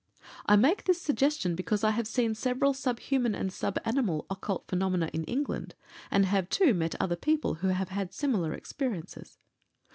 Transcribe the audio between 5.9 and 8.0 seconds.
and have, too, met other people who have